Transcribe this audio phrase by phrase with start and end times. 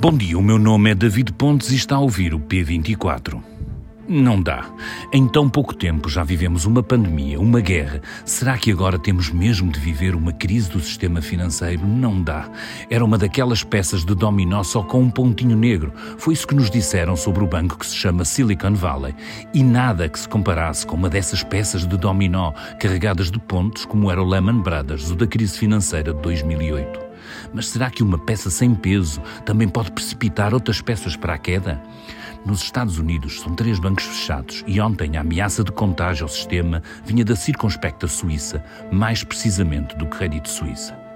[0.00, 3.42] Bom dia, o meu nome é David Pontes e está a ouvir o P24.
[4.08, 4.64] Não dá.
[5.12, 8.00] Em tão pouco tempo já vivemos uma pandemia, uma guerra.
[8.24, 11.84] Será que agora temos mesmo de viver uma crise do sistema financeiro?
[11.84, 12.48] Não dá.
[12.88, 15.92] Era uma daquelas peças de dominó só com um pontinho negro.
[16.16, 19.16] Foi isso que nos disseram sobre o banco que se chama Silicon Valley.
[19.52, 24.12] E nada que se comparasse com uma dessas peças de dominó carregadas de pontos como
[24.12, 27.07] era o Lehman Brothers, o da crise financeira de 2008.
[27.52, 31.82] Mas será que uma peça sem peso também pode precipitar outras peças para a queda?
[32.44, 36.82] Nos Estados Unidos são três bancos fechados e ontem a ameaça de contágio ao sistema
[37.04, 41.07] vinha da circunspecta Suíça, mais precisamente do Crédito Suíça.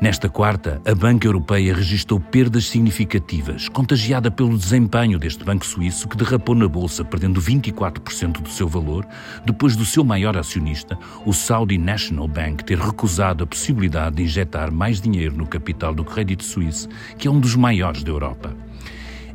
[0.00, 6.16] Nesta quarta, a Banca Europeia registrou perdas significativas, contagiada pelo desempenho deste banco suíço que
[6.16, 9.06] derrapou na bolsa, perdendo 24% do seu valor,
[9.44, 14.72] depois do seu maior acionista, o Saudi National Bank, ter recusado a possibilidade de injetar
[14.72, 18.56] mais dinheiro no capital do Crédito Suíço, que é um dos maiores da Europa.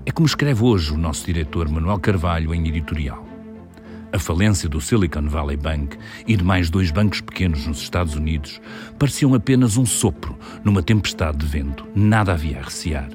[0.04, 3.25] É como escreve hoje o nosso diretor Manuel Carvalho em editorial.
[4.16, 8.62] A falência do Silicon Valley Bank e de mais dois bancos pequenos nos Estados Unidos
[8.98, 11.86] pareciam apenas um sopro numa tempestade de vento.
[11.94, 13.10] Nada havia a recear.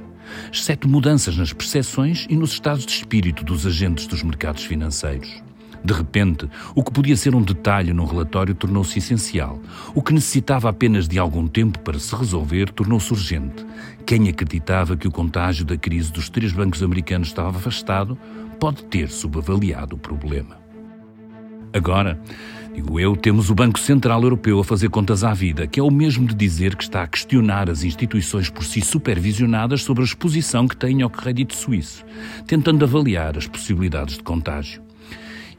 [0.53, 5.43] Exceto mudanças nas percepções e nos estados de espírito dos agentes dos mercados financeiros.
[5.83, 9.59] De repente, o que podia ser um detalhe num relatório tornou-se essencial.
[9.95, 13.65] O que necessitava apenas de algum tempo para se resolver tornou-se urgente.
[14.05, 18.19] Quem acreditava que o contágio da crise dos três bancos americanos estava afastado
[18.59, 20.60] pode ter subavaliado o problema.
[21.73, 22.21] Agora,
[22.75, 25.91] digo eu, temos o Banco Central Europeu a fazer contas à vida, que é o
[25.91, 30.67] mesmo de dizer que está a questionar as instituições por si supervisionadas sobre a exposição
[30.67, 32.05] que têm ao crédito suíço,
[32.47, 34.83] tentando avaliar as possibilidades de contágio.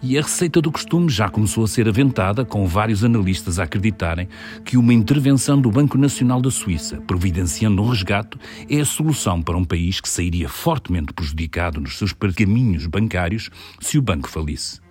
[0.04, 4.28] E a receita do costume já começou a ser aventada, com vários analistas a acreditarem
[4.66, 8.36] que uma intervenção do Banco Nacional da Suíça, providenciando um resgate,
[8.68, 14.00] é a solução para um país que sairia fortemente prejudicado nos seus caminhos bancários se
[14.00, 14.82] o banco falisse.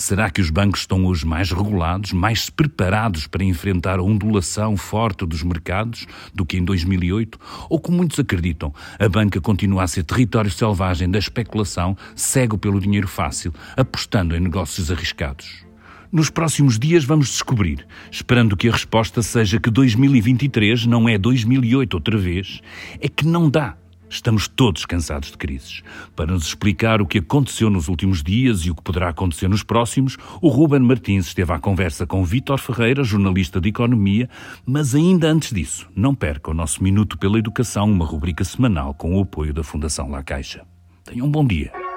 [0.00, 5.26] Será que os bancos estão hoje mais regulados, mais preparados para enfrentar a ondulação forte
[5.26, 7.38] dos mercados do que em 2008?
[7.68, 12.80] Ou, como muitos acreditam, a banca continua a ser território selvagem da especulação, cego pelo
[12.80, 15.66] dinheiro fácil, apostando em negócios arriscados?
[16.10, 21.92] Nos próximos dias vamos descobrir, esperando que a resposta seja que 2023 não é 2008
[21.92, 22.62] outra vez,
[22.98, 23.76] é que não dá
[24.10, 25.82] Estamos todos cansados de crises.
[26.16, 29.62] Para nos explicar o que aconteceu nos últimos dias e o que poderá acontecer nos
[29.62, 34.28] próximos, o Ruben Martins esteve à conversa com Vítor Ferreira, jornalista de Economia,
[34.66, 39.16] mas ainda antes disso, não perca o nosso Minuto pela Educação, uma rubrica semanal com
[39.16, 40.66] o apoio da Fundação La Caixa.
[41.04, 41.89] Tenham um bom dia.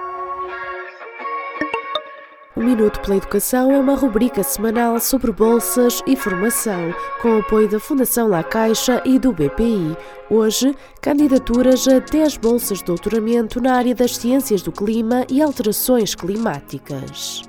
[2.55, 7.79] O Minuto pela Educação é uma rubrica semanal sobre bolsas e formação, com apoio da
[7.79, 9.97] Fundação La Caixa e do BPI.
[10.29, 16.13] Hoje, candidaturas a 10 bolsas de doutoramento na área das ciências do clima e alterações
[16.13, 17.41] climáticas.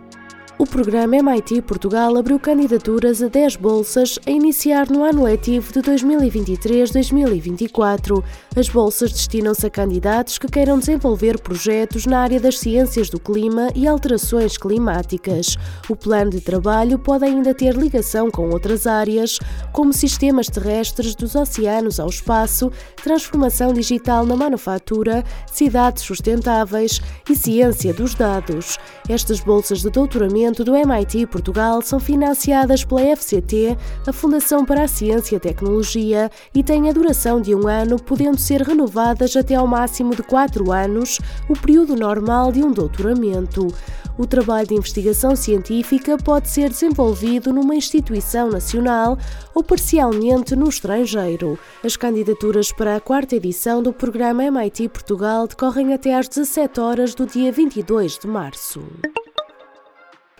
[0.56, 5.81] O programa MIT Portugal abriu candidaturas a 10 bolsas a iniciar no ano letivo de
[5.81, 8.22] 2023-2024.
[8.56, 13.66] As bolsas destinam-se a candidatos que queiram desenvolver projetos na área das ciências do clima
[13.75, 15.56] e alterações climáticas.
[15.88, 19.41] O plano de trabalho pode ainda ter ligação com outras áreas,
[19.72, 22.70] como sistemas terrestres dos oceanos ao espaço,
[23.03, 28.78] transformação digital na manufatura, cidades sustentáveis e ciência dos dados.
[29.09, 34.88] Estas bolsas de doutoramento do MIT Portugal são financiadas pela FCT, a Fundação para a
[34.88, 39.66] Ciência e Tecnologia, e têm a duração de um ano, podendo ser renovadas até ao
[39.66, 41.19] máximo de quatro anos,
[41.49, 43.69] o período normal de um doutoramento.
[44.16, 49.19] O trabalho de investigação científica pode ser desenvolvido numa instituição nacional
[49.55, 51.59] ou parcialmente no estrangeiro.
[51.82, 57.15] As candidaturas para a quarta edição do programa MIT Portugal decorrem até às 17 horas
[57.15, 58.82] do dia 22 de março.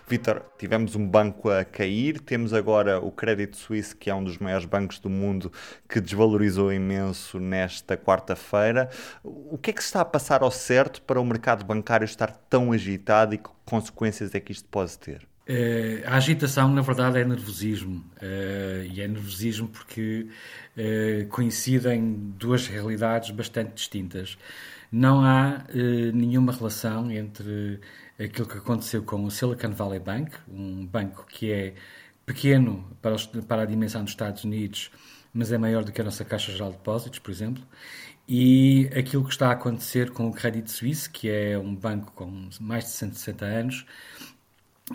[0.07, 4.37] Vitor, tivemos um banco a cair, temos agora o Crédito Suíço, que é um dos
[4.37, 5.51] maiores bancos do mundo,
[5.89, 8.89] que desvalorizou imenso nesta quarta-feira.
[9.23, 12.31] O que é que se está a passar ao certo para o mercado bancário estar
[12.49, 15.27] tão agitado e que consequências é que isto pode ter?
[15.47, 18.03] Uh, a agitação, na verdade, é nervosismo.
[18.21, 20.27] Uh, e é nervosismo porque
[20.75, 24.37] uh, coincidem duas realidades bastante distintas.
[24.91, 25.65] Não há
[26.13, 27.81] nenhuma relação entre
[28.19, 31.73] aquilo que aconteceu com o Silicon Valley Bank, um banco que é
[32.25, 34.91] pequeno para, os, para a dimensão dos Estados Unidos,
[35.33, 37.63] mas é maior do que a nossa Caixa Geral de Depósitos, por exemplo,
[38.27, 42.49] e aquilo que está a acontecer com o Credit Suisse, que é um banco com
[42.59, 43.85] mais de 160 anos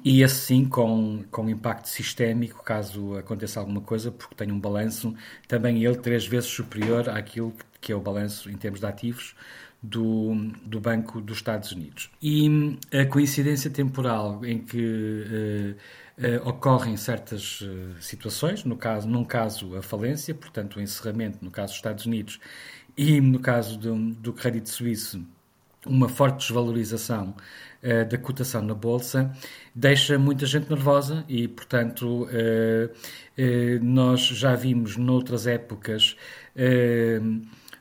[0.05, 5.15] e assim com, com impacto sistémico, caso aconteça alguma coisa, porque tem um balanço
[5.49, 9.35] também ele três vezes superior àquilo que é o balanço em termos de ativos
[9.83, 10.35] do,
[10.65, 12.11] do Banco dos Estados Unidos.
[12.23, 15.77] E a coincidência temporal em que
[16.19, 21.39] uh, uh, ocorrem certas uh, situações, no caso, num caso a falência, portanto o encerramento
[21.43, 22.41] no caso dos Estados Unidos,
[22.97, 25.25] e no caso do, do crédito suíço,
[25.87, 27.35] uma forte desvalorização
[28.11, 29.35] da cotação na Bolsa
[29.75, 32.29] deixa muita gente nervosa e, portanto,
[33.81, 36.15] nós já vimos noutras épocas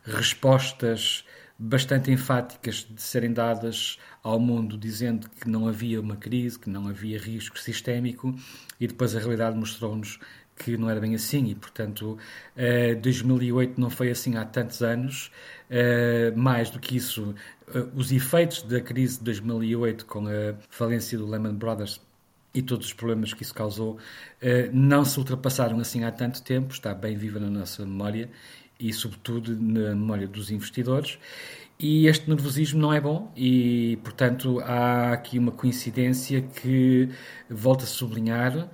[0.09, 1.23] respostas
[1.57, 6.87] bastante enfáticas de serem dadas ao mundo dizendo que não havia uma crise, que não
[6.87, 8.33] havia risco sistémico
[8.79, 10.19] e depois a realidade mostrou-nos
[10.55, 11.47] que não era bem assim.
[11.47, 12.17] E, portanto,
[13.01, 15.31] 2008 não foi assim há tantos anos.
[16.35, 17.35] mais do que isso,
[17.95, 22.01] os efeitos da crise de 2008 com a falência do Lehman Brothers
[22.53, 23.99] e todos os problemas que isso causou
[24.73, 28.29] não se ultrapassaram assim há tanto tempo, está bem viva na nossa memória
[28.79, 31.19] e, sobretudo, na memória dos investidores.
[31.79, 37.09] E este nervosismo não é bom, e, portanto, há aqui uma coincidência que
[37.49, 38.69] volta a sublinhar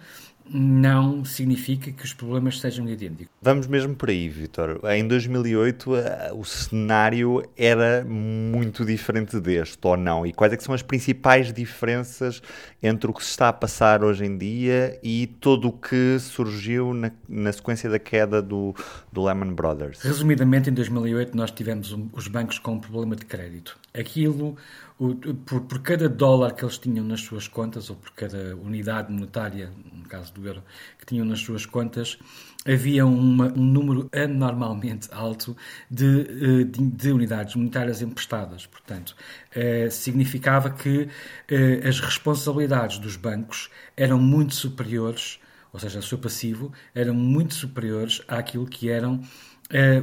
[0.48, 3.34] não significa que os problemas sejam idênticos.
[3.42, 4.80] Vamos mesmo por aí, Vitor.
[4.92, 10.26] Em 2008 eh, o cenário era muito diferente deste, ou não?
[10.26, 12.42] E quais é são as principais diferenças
[12.82, 16.94] entre o que se está a passar hoje em dia e todo o que surgiu
[16.94, 18.76] na, na sequência da queda do,
[19.12, 20.02] do Lehman Brothers?
[20.02, 23.78] Resumidamente, em 2008 nós tivemos um, os bancos com um problema de crédito.
[23.94, 24.58] Aquilo
[24.98, 29.12] o, por, por, cada dólar que eles tinham nas suas contas, ou por cada unidade
[29.12, 30.64] monetária, no caso do euro,
[30.98, 32.18] que tinham nas suas contas,
[32.66, 35.56] havia uma, um número anormalmente alto
[35.92, 38.66] de, eh, de, de unidades monetárias emprestadas.
[38.66, 39.16] Portanto,
[39.54, 41.10] eh, significava que
[41.50, 45.40] eh, as responsabilidades dos bancos eram muito superiores,
[45.76, 49.22] ou seja, o seu passivo, eram muito superiores àquilo que eram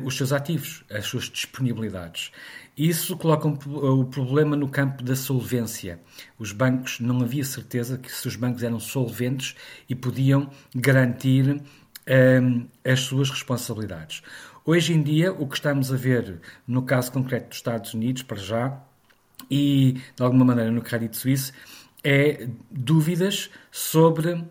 [0.05, 2.31] os seus ativos, as suas disponibilidades.
[2.77, 3.57] Isso coloca um,
[4.01, 5.99] o problema no campo da solvência.
[6.39, 9.55] Os bancos, não havia certeza que se os bancos eram solventes
[9.89, 11.63] e podiam garantir
[12.43, 14.23] um, as suas responsabilidades.
[14.67, 18.37] Hoje em dia, o que estamos a ver no caso concreto dos Estados Unidos, para
[18.37, 18.79] já,
[19.51, 21.51] e de alguma maneira no crédito suíço,
[22.05, 24.45] é dúvidas sobre,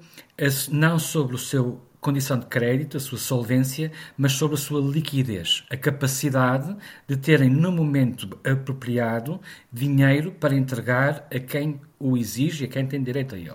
[0.70, 5.64] não sobre o seu condição de crédito, a sua solvência, mas sobre a sua liquidez,
[5.70, 6.76] a capacidade
[7.08, 9.40] de terem no momento apropriado
[9.72, 13.52] dinheiro para entregar a quem o exige, a quem tem direito a ele.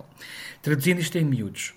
[0.62, 1.74] Traduzindo isto em miúdos,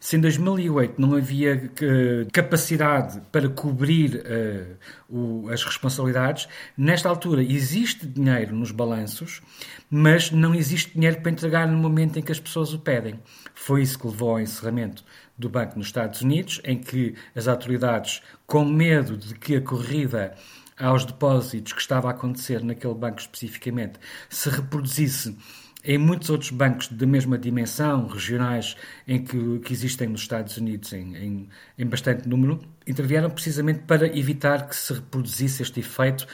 [0.00, 4.76] se em 2008 não havia uh, capacidade para cobrir uh,
[5.08, 9.42] o, as responsabilidades, nesta altura existe dinheiro nos balanços,
[9.90, 13.20] mas não existe dinheiro para entregar no momento em que as pessoas o pedem.
[13.54, 15.04] Foi isso que levou ao encerramento
[15.36, 20.34] do banco nos Estados Unidos, em que as autoridades, com medo de que a corrida
[20.78, 24.00] aos depósitos que estava a acontecer naquele banco especificamente
[24.30, 25.36] se reproduzisse
[25.84, 30.92] em muitos outros bancos da mesma dimensão, regionais, em que, que existem nos Estados Unidos
[30.92, 31.48] em, em,
[31.78, 36.26] em, bastante número, intervieram precisamente para evitar que se reproduzisse este efeito,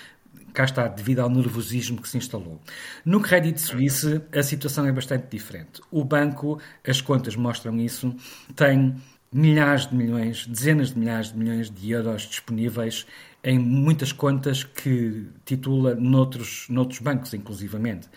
[0.53, 2.61] cá está, devido ao nervosismo que se instalou.
[3.05, 5.81] No crédito suíço, a situação é bastante diferente.
[5.91, 8.15] O banco, as contas mostram isso,
[8.55, 8.97] tem
[9.32, 13.06] milhares de milhões, dezenas de milhares de milhões de euros disponíveis
[13.45, 18.09] em muitas contas que titula noutros, noutros bancos, inclusivamente.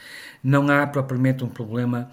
[0.43, 2.09] Não há propriamente um problema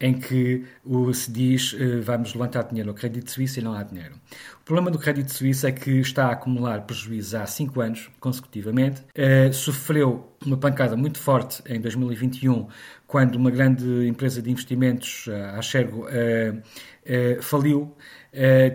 [0.00, 0.64] em que
[1.12, 4.14] se diz uh, vamos levantar dinheiro ao crédito suíço e não há dinheiro.
[4.60, 9.02] O problema do crédito suíço é que está a acumular prejuízos há cinco anos consecutivamente.
[9.16, 12.68] Uh, sofreu uma pancada muito forte em 2021,
[13.06, 17.96] quando uma grande empresa de investimentos, a Shergo, uh, faliu.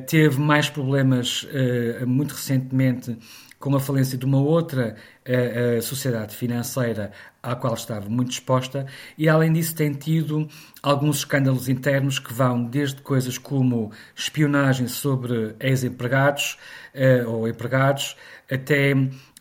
[0.07, 1.47] teve mais problemas
[2.07, 3.15] muito recentemente
[3.63, 4.97] com a falência de uma outra
[5.81, 8.85] sociedade financeira à qual estava muito exposta,
[9.17, 10.49] e além disso tem tido
[10.81, 16.57] alguns escândalos internos que vão desde coisas como espionagem sobre ex-empregados
[16.93, 18.17] uh, ou empregados,
[18.51, 18.93] até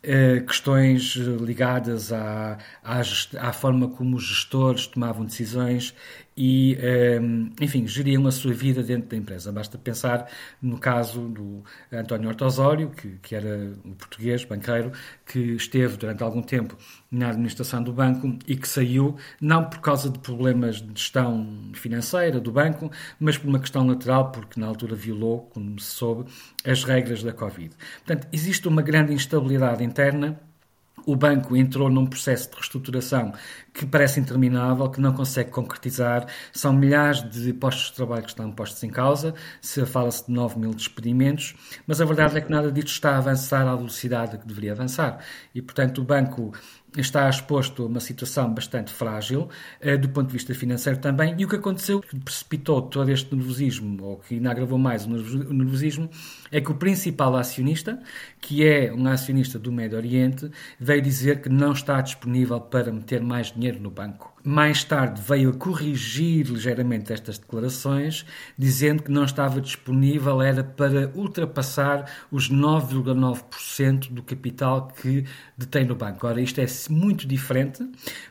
[0.04, 3.02] Uh, questões ligadas à, à,
[3.38, 5.94] à, forma como os gestores tomavam decisões
[6.44, 9.52] e, ehm, enfim, geriam a sua vida dentro da empresa.
[9.52, 10.28] Basta pensar
[10.60, 14.90] no caso do António Hortosório, que, que era um português, banqueiro,
[15.24, 16.76] que esteve durante algum tempo
[17.08, 22.40] na administração do banco e que saiu não por causa de problemas de gestão financeira
[22.40, 26.28] do banco, mas por uma questão lateral, porque na altura violou, como se soube,
[26.64, 27.72] as regras da Covid.
[28.04, 30.40] Portanto, existe uma grande instabilidade interna
[31.06, 33.32] o banco entrou num processo de reestruturação
[33.72, 36.26] que parece interminável, que não consegue concretizar.
[36.52, 40.58] São milhares de postos de trabalho que estão postos em causa, se fala-se de 9
[40.58, 41.54] mil despedimentos,
[41.86, 45.18] mas a verdade é que nada disto está a avançar à velocidade que deveria avançar.
[45.54, 46.52] E, portanto, o banco
[46.96, 49.48] está exposto a uma situação bastante frágil,
[49.80, 53.34] eh, do ponto de vista financeiro também, e o que aconteceu, que precipitou todo este
[53.34, 56.10] nervosismo, ou que ainda agravou mais o nervosismo,
[56.50, 58.00] é que o principal acionista,
[58.40, 63.20] que é um acionista do Médio Oriente, veio dizer que não está disponível para meter
[63.22, 64.31] mais dinheiro no banco.
[64.44, 68.26] Mais tarde veio a corrigir ligeiramente estas declarações,
[68.58, 75.24] dizendo que não estava disponível era para ultrapassar os 9,9% do capital que
[75.56, 76.26] detém no banco.
[76.26, 77.88] Ora, isto é muito diferente,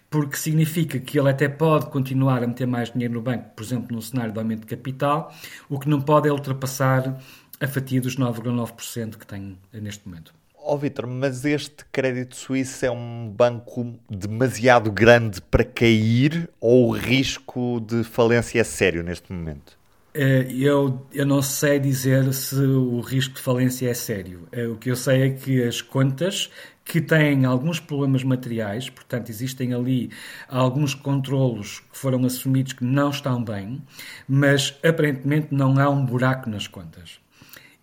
[0.10, 3.96] porque significa que ele até pode continuar a meter mais dinheiro no banco, por exemplo,
[3.96, 5.34] num cenário de aumento de capital,
[5.70, 7.18] o que não pode é ultrapassar
[7.62, 10.41] a fatia dos 9,9% que tem neste momento.
[10.74, 16.92] Oh, Vitor, mas este Crédito Suíço é um banco demasiado grande para cair ou o
[16.94, 19.78] risco de falência é sério neste momento?
[20.14, 24.48] Eh, eu, eu não sei dizer se o risco de falência é sério.
[24.50, 26.50] Eh, o que eu sei é que as contas
[26.86, 30.10] que têm alguns problemas materiais, portanto, existem ali
[30.48, 33.82] alguns controlos que foram assumidos que não estão bem,
[34.26, 37.20] mas aparentemente não há um buraco nas contas.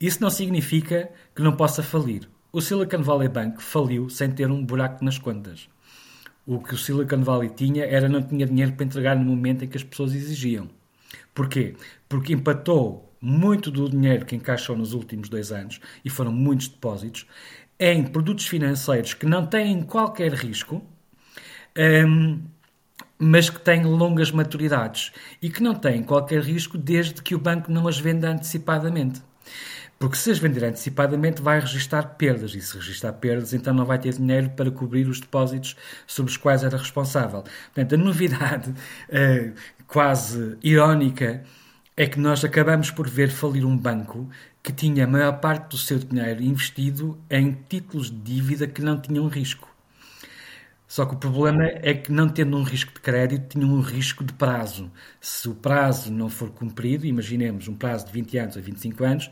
[0.00, 2.26] Isso não significa que não possa falir.
[2.50, 5.68] O Silicon Valley Bank faliu sem ter um buraco nas contas.
[6.46, 9.68] O que o Silicon Valley tinha era não tinha dinheiro para entregar no momento em
[9.68, 10.66] que as pessoas exigiam.
[11.34, 11.76] Porquê?
[12.08, 17.26] Porque empatou muito do dinheiro que encaixou nos últimos dois anos, e foram muitos depósitos,
[17.78, 20.82] em produtos financeiros que não têm qualquer risco,
[22.06, 22.40] um,
[23.18, 25.12] mas que têm longas maturidades
[25.42, 29.20] e que não têm qualquer risco desde que o banco não as venda antecipadamente.
[29.98, 32.54] Porque se as vender antecipadamente, vai registrar perdas.
[32.54, 35.76] E se registrar perdas, então não vai ter dinheiro para cobrir os depósitos
[36.06, 37.42] sobre os quais era responsável.
[37.74, 39.52] Portanto, a novidade uh,
[39.88, 41.42] quase irónica
[41.96, 44.28] é que nós acabamos por ver falir um banco
[44.62, 49.00] que tinha a maior parte do seu dinheiro investido em títulos de dívida que não
[49.00, 49.68] tinham risco.
[50.86, 54.24] Só que o problema é que, não tendo um risco de crédito, tinha um risco
[54.24, 54.90] de prazo.
[55.20, 59.30] Se o prazo não for cumprido, imaginemos um prazo de 20 anos a 25 anos,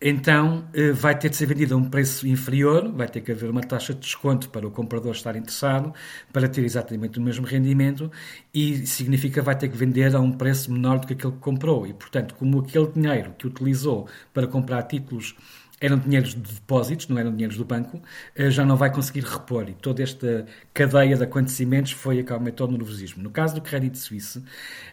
[0.00, 3.48] então eh, vai ter de ser vendido a um preço inferior, vai ter que haver
[3.48, 5.94] uma taxa de desconto para o comprador estar interessado,
[6.32, 8.10] para ter exatamente o mesmo rendimento,
[8.52, 11.86] e significa vai ter que vender a um preço menor do que aquele que comprou.
[11.86, 15.36] E, portanto, como aquele dinheiro que utilizou para comprar títulos
[15.80, 18.00] eram dinheiros de depósitos, não eram dinheiros do banco,
[18.36, 19.68] eh, já não vai conseguir repor.
[19.68, 23.22] E toda esta cadeia de acontecimentos foi a que aumentou o nervosismo.
[23.22, 24.44] No caso do crédito suíço,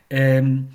[0.09, 0.65] ehm,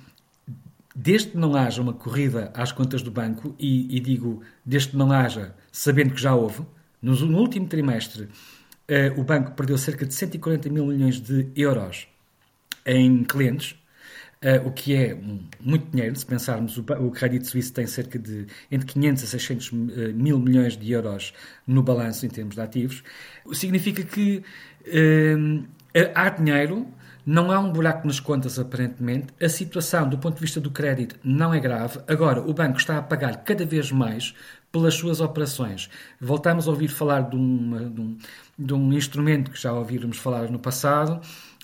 [0.95, 4.97] desde que não haja uma corrida às contas do banco, e, e digo desde que
[4.97, 6.63] não haja, sabendo que já houve,
[7.01, 12.07] no, no último trimestre uh, o banco perdeu cerca de 140 mil milhões de euros
[12.85, 13.75] em clientes,
[14.41, 15.17] uh, o que é
[15.59, 19.71] muito dinheiro, se pensarmos, o, o crédito suíço tem cerca de entre 500 a 600
[19.71, 21.33] uh, eh, mil milhões de euros
[21.67, 23.03] no balanço em termos de ativos,
[23.51, 24.43] significa que
[26.13, 26.87] há dinheiro
[27.25, 29.27] não há um buraco nas contas, aparentemente.
[29.41, 31.99] A situação, do ponto de vista do crédito, não é grave.
[32.07, 34.35] Agora, o banco está a pagar cada vez mais
[34.71, 35.89] pelas suas operações.
[36.19, 38.17] Voltamos a ouvir falar de, de, um,
[38.59, 41.19] de um instrumento que já ouvíamos falar no passado,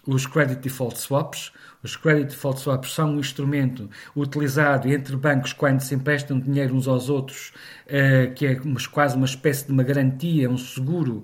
[0.07, 1.51] os Credit Default Swaps.
[1.83, 6.87] Os Credit Default Swaps são um instrumento utilizado entre bancos quando se emprestam dinheiro uns
[6.87, 7.51] aos outros,
[7.87, 8.59] eh, que é
[8.91, 11.23] quase uma espécie de uma garantia, um seguro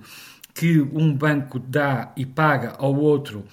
[0.54, 3.46] que um banco dá e paga ao outro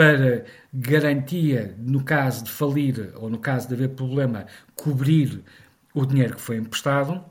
[0.00, 5.44] para garantia, no caso de falir ou no caso de haver problema, cobrir
[5.92, 7.22] o dinheiro que foi emprestado.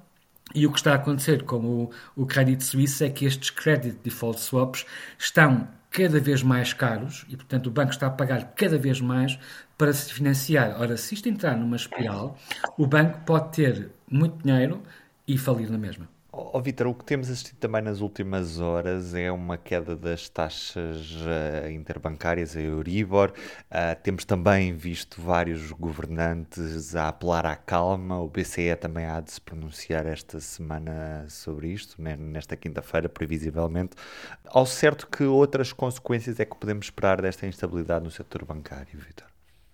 [0.53, 3.97] E o que está a acontecer com o, o crédito suíço é que estes credit
[4.03, 4.85] default swaps
[5.17, 9.39] estão cada vez mais caros e, portanto, o banco está a pagar cada vez mais
[9.75, 10.79] para se financiar.
[10.79, 12.37] Ora, se isto entrar numa espiral,
[12.77, 14.83] o banco pode ter muito dinheiro
[15.27, 16.07] e falir na mesma.
[16.41, 21.11] Oh, Vitor, o que temos assistido também nas últimas horas é uma queda das taxas
[21.17, 23.33] uh, interbancárias, a Euribor.
[23.69, 28.21] Uh, temos também visto vários governantes a apelar à calma.
[28.21, 33.97] O BCE também há de se pronunciar esta semana sobre isto, nesta quinta-feira, previsivelmente.
[34.45, 39.28] Ao certo, que outras consequências é que podemos esperar desta instabilidade no setor bancário, Vitor?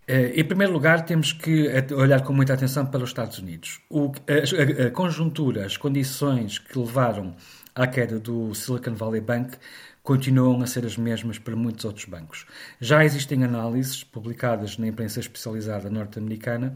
[0.07, 3.81] Eh, em primeiro lugar, temos que olhar com muita atenção para os Estados Unidos.
[3.89, 7.35] O, a, a, conjuntura, as condições que levaram
[7.73, 9.57] à queda do Silicon Valley Bank
[10.03, 12.45] continuam a ser as mesmas para muitos outros bancos.
[12.79, 16.75] Já existem análises publicadas na imprensa especializada norte-americana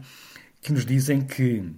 [0.60, 1.72] que nos dizem que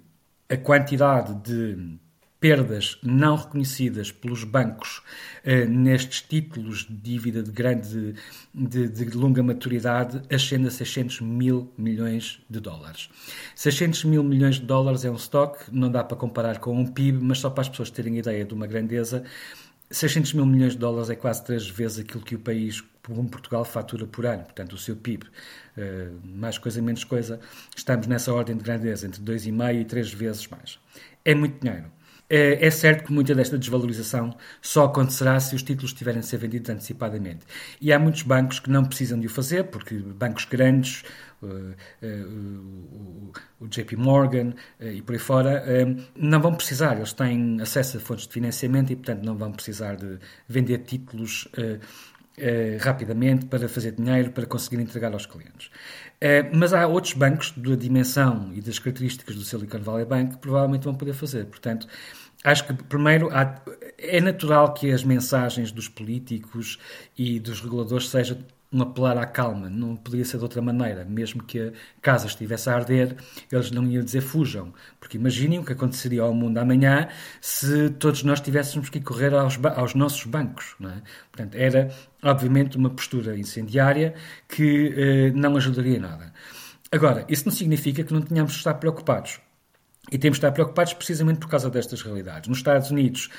[0.49, 1.99] a quantidade de
[2.43, 5.01] perdas não reconhecidas pelos bancos
[5.45, 8.17] eh, nestes títulos de dívida de grande
[8.53, 13.09] de, de, longa maturidade ascende a 600 mil milhões de dólares.
[13.55, 17.23] 600 mil milhões de dólares é um estoque, não dá para comparar com um PIB,
[17.23, 19.23] mas só para as pessoas terem ideia de uma grandeza,
[19.89, 23.65] 600 mil milhões de dólares é quase três vezes aquilo que o país como Portugal
[23.65, 25.27] fatura por ano, portanto o seu PIB,
[25.77, 27.39] eh, mais coisa menos coisa,
[27.77, 30.81] estamos nessa ordem de grandeza, entre 2,5 e 3 vezes mais.
[31.25, 32.02] É muito dinheiro.
[32.35, 36.39] É, é certo que muita desta desvalorização só acontecerá se os títulos tiverem a ser
[36.39, 37.41] vendidos antecipadamente.
[37.79, 41.05] E há muitos bancos que não precisam de o fazer, porque bancos grandes,
[41.43, 45.63] uh, uh, o JP Morgan uh, e por aí fora,
[46.17, 46.97] não vão precisar.
[46.97, 51.49] Eles têm acesso a fontes de financiamento e, portanto, não vão precisar de vender títulos
[52.81, 55.71] rapidamente para fazer dinheiro, para conseguir entregar aos clientes.
[56.55, 60.85] mas há outros bancos da dimensão e das características do Silicon Valley Bank que provavelmente
[60.85, 61.45] vão poder fazer.
[61.45, 61.87] Portanto,
[62.45, 63.61] Acho que, primeiro, há,
[63.99, 66.79] é natural que as mensagens dos políticos
[67.17, 68.39] e dos reguladores sejam
[68.73, 69.69] um apelar à calma.
[69.69, 71.05] Não podia ser de outra maneira.
[71.05, 73.17] Mesmo que a casa estivesse a arder,
[73.51, 74.73] eles não iam dizer fujam.
[74.99, 77.09] Porque imaginem o que aconteceria ao mundo amanhã
[77.41, 80.75] se todos nós tivéssemos que correr aos, aos nossos bancos.
[80.81, 81.03] É?
[81.31, 81.91] Portanto, era,
[82.23, 84.15] obviamente, uma postura incendiária
[84.49, 86.33] que eh, não ajudaria nada.
[86.91, 89.41] Agora, isso não significa que não tenhamos de estar preocupados.
[90.11, 92.49] E temos de estar preocupados precisamente por causa destas realidades.
[92.49, 93.31] Nos Estados Unidos,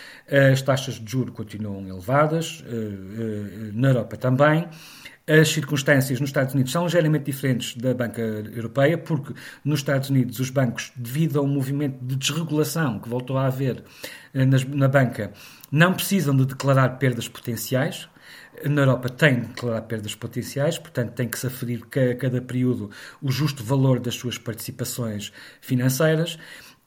[0.52, 4.70] as taxas de juro continuam elevadas, eh, eh, na Europa também.
[5.28, 10.40] As circunstâncias nos Estados Unidos são ligeiramente diferentes da banca europeia, porque nos Estados Unidos
[10.40, 13.84] os bancos, devido a um movimento de desregulação que voltou a haver
[14.34, 15.32] eh, na banca,
[15.72, 18.08] não precisam de declarar perdas potenciais,
[18.66, 22.90] na Europa tem de declarar perdas potenciais, portanto tem que se aferir a cada período
[23.22, 26.38] o justo valor das suas participações financeiras.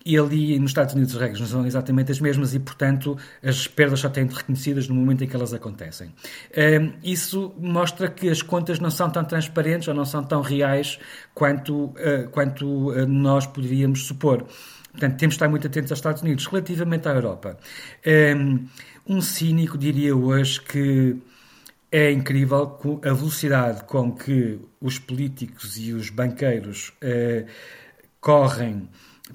[0.09, 3.67] E ali nos Estados Unidos as regras não são exatamente as mesmas e, portanto, as
[3.67, 6.15] perdas só têm de reconhecidas no momento em que elas acontecem.
[6.57, 11.01] Hum, isso mostra que as contas não são tão transparentes ou não são tão reais
[11.35, 14.47] quanto, uh, quanto uh, nós poderíamos supor.
[14.93, 16.47] Portanto, temos de estar muito atentos aos Estados Unidos.
[16.47, 17.59] Relativamente à Europa,
[18.07, 18.65] hum,
[19.09, 21.17] um cínico diria hoje que
[21.97, 27.47] é incrível a velocidade com que os políticos e os banqueiros eh,
[28.21, 28.91] correm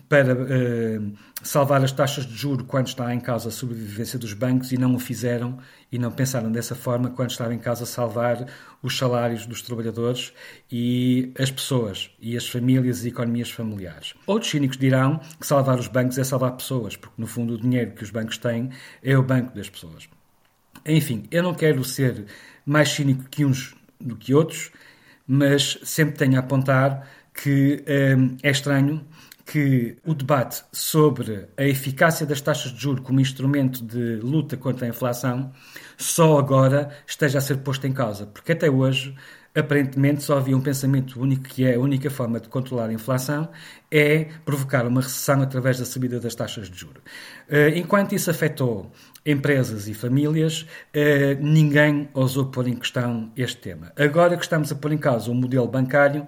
[0.08, 1.00] para eh,
[1.42, 4.94] salvar as taxas de juro quando está em causa a sobrevivência dos bancos e não
[4.94, 5.58] o fizeram
[5.92, 8.46] e não pensaram dessa forma quando estava em causa salvar
[8.84, 10.32] os salários dos trabalhadores
[10.72, 14.14] e as pessoas e as famílias e economias familiares.
[14.28, 17.94] Outros cínicos dirão que salvar os bancos é salvar pessoas, porque no fundo o dinheiro
[17.94, 18.70] que os bancos têm
[19.02, 20.08] é o banco das pessoas.
[20.86, 22.26] Enfim, eu não quero ser
[22.66, 24.72] mais cínico que uns do que outros,
[25.28, 27.84] mas sempre tenho a apontar que
[28.18, 29.06] hum, é estranho
[29.52, 34.86] que o debate sobre a eficácia das taxas de juros como instrumento de luta contra
[34.86, 35.52] a inflação
[35.98, 39.14] só agora esteja a ser posto em causa, porque até hoje
[39.54, 43.50] aparentemente só havia um pensamento único que é a única forma de controlar a inflação
[43.92, 47.04] é provocar uma recessão através da subida das taxas de juros.
[47.50, 48.90] Eh, enquanto isso afetou
[49.26, 53.92] empresas e famílias, eh, ninguém ousou pôr em questão este tema.
[53.98, 56.26] Agora que estamos a pôr em causa o modelo bancário,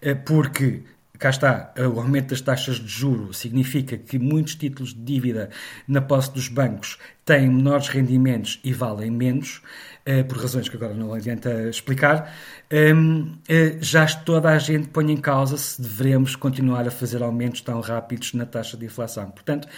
[0.00, 0.84] eh, porque
[1.20, 5.50] cá está, o aumento das taxas de juro significa que muitos títulos de dívida
[5.86, 9.89] na posse dos bancos têm menores rendimentos e valem menos, eh,
[10.28, 12.34] por razões que agora não adianta explicar,
[12.70, 17.60] ehm, eh, já toda a gente põe em causa se devemos continuar a fazer aumentos
[17.60, 19.30] tão rápidos na taxa de inflação.
[19.30, 19.68] Portanto,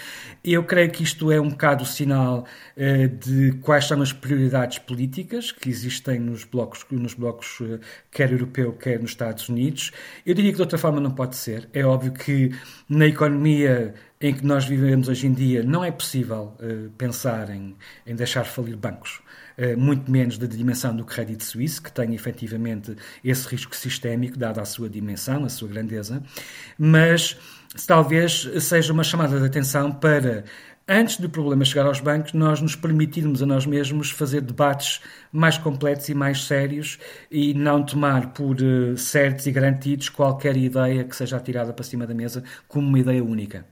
[0.45, 4.79] eu creio que isto é um bocado o sinal eh, de quais são as prioridades
[4.79, 7.61] políticas que existem nos blocos, nos blocos
[8.11, 9.91] quer europeu, quer nos Estados Unidos.
[10.25, 11.69] Eu diria que de outra forma não pode ser.
[11.73, 12.53] É óbvio que
[12.89, 16.57] na economia em que nós vivemos hoje em dia não é possível
[16.97, 19.21] pensar em, em deixar falir bancos.
[19.57, 24.63] Eh, muito menos da dimensão do crédito suíço, que tem efetivamente esse risco sistémico, dada
[24.63, 26.23] a sua dimensão, a sua grandeza,
[26.79, 27.37] mas
[27.87, 30.45] talvez seja uma chamada de atenção para
[30.87, 35.57] antes do problema chegar aos bancos, nós nos permitirmos a nós mesmos fazer debates mais
[35.57, 36.99] completos e mais sérios
[37.31, 42.07] e não tomar por uh, certos e garantidos qualquer ideia que seja atirada para cima
[42.07, 43.65] da mesa como uma ideia única.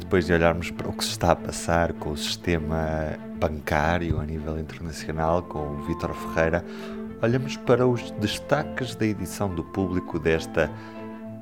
[0.00, 4.24] Depois de olharmos para o que se está a passar com o sistema bancário a
[4.24, 6.64] nível internacional, com o Vítor Ferreira,
[7.22, 10.70] olhamos para os destaques da edição do público desta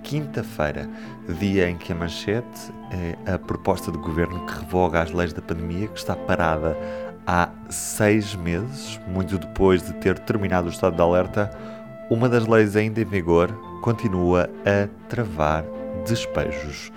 [0.03, 0.89] quinta-feira,
[1.39, 2.73] dia em que a manchete
[3.27, 6.77] é a proposta do governo que revoga as leis da pandemia, que está parada
[7.27, 11.51] há seis meses, muito depois de ter terminado o estado de alerta.
[12.11, 15.65] Uma das leis ainda em vigor continua a travar
[16.07, 16.91] despejos.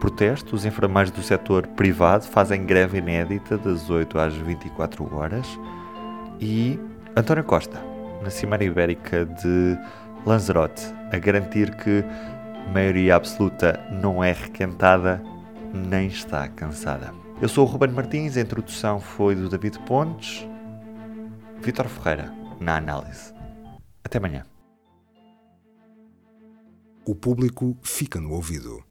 [0.00, 5.46] Protesto, os enfermeiros do setor privado fazem greve inédita das 8 às 24 horas.
[6.40, 6.80] E
[7.14, 7.78] António Costa,
[8.22, 9.76] na Cimeira Ibérica de
[10.24, 12.02] Lanzarote, a garantir que
[12.72, 15.22] maioria absoluta não é requentada
[15.74, 17.12] nem está cansada.
[17.42, 20.48] Eu sou o Ruben Martins, a introdução foi do David Pontes.
[21.60, 23.34] Vitor Ferreira, na análise.
[24.02, 24.46] Até amanhã.
[27.04, 28.89] O público fica no ouvido.